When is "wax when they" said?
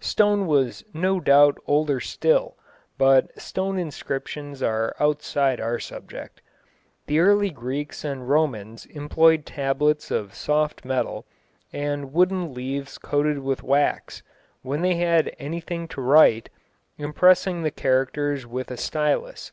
13.62-14.96